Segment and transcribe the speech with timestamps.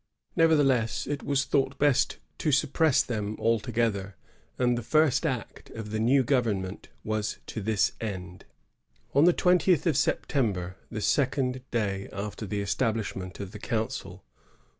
[0.35, 4.15] Nevertheless, it was thought best to suppress them altogether,
[4.57, 8.45] and the first act of the new government was to this end.
[9.13, 14.25] On the twentieth of September, the second day after the establishment of ,the council.